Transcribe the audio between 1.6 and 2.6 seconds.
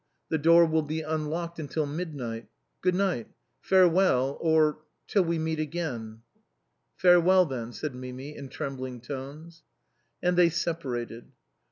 till midnight.